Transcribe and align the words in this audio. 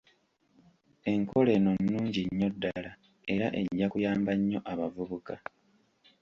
Enkola 1.11 1.51
eno 1.57 1.71
nnungi 1.75 2.21
nnyo 2.25 2.47
ddala 2.55 2.91
era 3.33 3.47
ejja 3.61 3.85
kuyamba 3.91 4.31
nnyo 4.37 4.59
abavubuka. 4.71 5.35